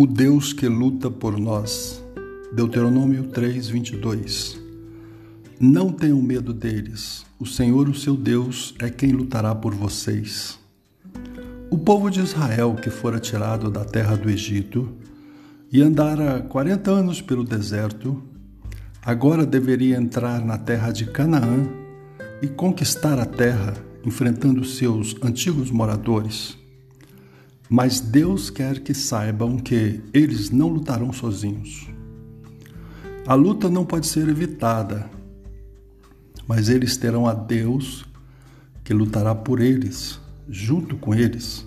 [0.00, 2.02] O Deus que luta por nós.
[2.54, 4.58] Deuteronômio 3, 22.
[5.60, 7.26] Não tenham medo deles.
[7.38, 10.58] O Senhor, o seu Deus, é quem lutará por vocês.
[11.70, 14.88] O povo de Israel, que fora tirado da terra do Egito
[15.70, 18.22] e andara quarenta anos pelo deserto,
[19.02, 21.68] agora deveria entrar na terra de Canaã
[22.40, 26.58] e conquistar a terra, enfrentando seus antigos moradores.
[27.72, 31.88] Mas Deus quer que saibam que eles não lutarão sozinhos.
[33.24, 35.08] A luta não pode ser evitada,
[36.48, 38.04] mas eles terão a Deus
[38.82, 41.64] que lutará por eles, junto com eles.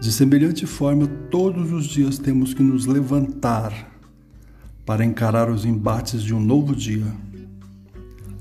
[0.00, 3.92] De semelhante forma, todos os dias temos que nos levantar
[4.86, 7.04] para encarar os embates de um novo dia.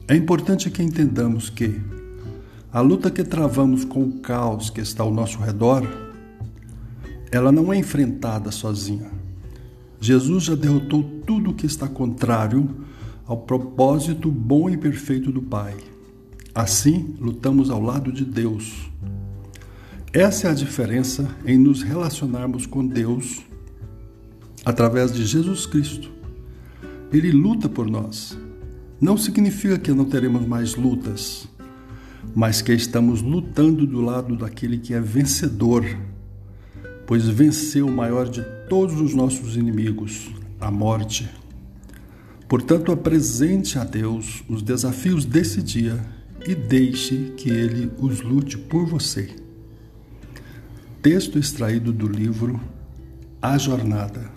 [0.08, 1.78] É importante que entendamos que
[2.72, 6.06] a luta que travamos com o caos que está ao nosso redor
[7.38, 9.11] ela não é enfrentada sozinha.
[10.02, 12.67] Jesus já derrotou tudo o que está contrário
[13.25, 15.75] ao propósito bom e perfeito do Pai.
[16.53, 18.89] Assim, lutamos ao lado de Deus.
[20.11, 23.41] Essa é a diferença em nos relacionarmos com Deus
[24.65, 26.09] através de Jesus Cristo.
[27.13, 28.35] Ele luta por nós.
[28.99, 31.47] Não significa que não teremos mais lutas,
[32.35, 35.85] mas que estamos lutando do lado daquele que é vencedor
[37.08, 41.27] pois venceu o maior de todos os nossos inimigos, a morte.
[42.49, 45.99] Portanto, apresente a Deus os desafios desse dia
[46.45, 49.33] e deixe que Ele os lute por você.
[51.02, 52.59] Texto extraído do livro
[53.42, 54.36] A Jornada.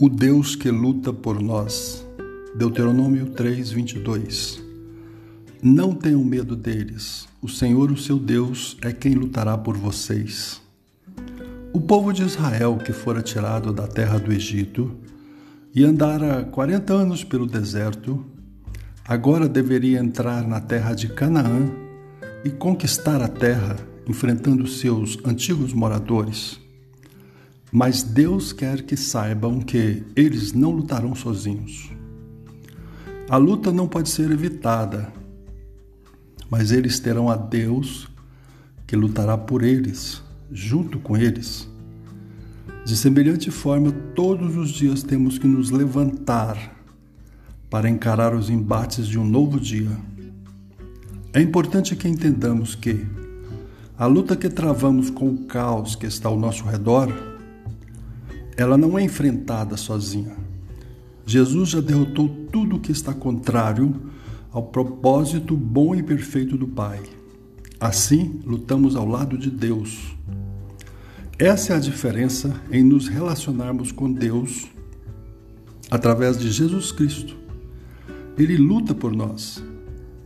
[0.00, 2.06] O Deus que luta por nós.
[2.54, 4.62] Deuteronômio 3, 22.
[5.60, 7.26] Não tenham medo deles.
[7.42, 10.62] O Senhor, o seu Deus, é quem lutará por vocês.
[11.72, 14.96] O povo de Israel, que fora tirado da terra do Egito
[15.74, 18.24] e andara quarenta anos pelo deserto,
[19.04, 21.72] agora deveria entrar na terra de Canaã
[22.44, 23.74] e conquistar a terra,
[24.06, 26.67] enfrentando seus antigos moradores.
[27.70, 31.90] Mas Deus quer que saibam que eles não lutarão sozinhos.
[33.28, 35.12] A luta não pode ser evitada,
[36.50, 38.08] mas eles terão a Deus
[38.86, 41.68] que lutará por eles, junto com eles.
[42.86, 46.74] De semelhante forma, todos os dias temos que nos levantar
[47.68, 49.90] para encarar os embates de um novo dia.
[51.34, 53.06] É importante que entendamos que
[53.98, 57.12] a luta que travamos com o caos que está ao nosso redor
[58.58, 60.36] ela não é enfrentada sozinha.
[61.24, 63.94] Jesus já derrotou tudo o que está contrário
[64.50, 67.00] ao propósito bom e perfeito do Pai.
[67.78, 70.16] Assim, lutamos ao lado de Deus.
[71.38, 74.66] Essa é a diferença em nos relacionarmos com Deus
[75.88, 77.36] através de Jesus Cristo.
[78.36, 79.62] Ele luta por nós.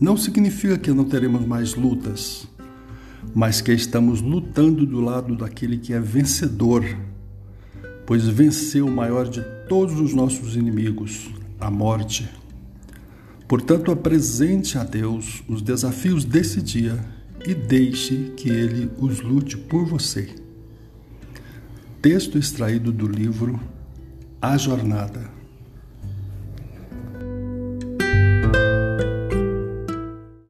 [0.00, 2.48] Não significa que não teremos mais lutas,
[3.34, 6.82] mas que estamos lutando do lado daquele que é vencedor
[8.12, 12.28] pois venceu o maior de todos os nossos inimigos, a morte.
[13.48, 17.02] Portanto, apresente a Deus os desafios desse dia
[17.46, 20.28] e deixe que Ele os lute por você.
[22.02, 23.58] Texto extraído do livro
[24.42, 25.30] A Jornada.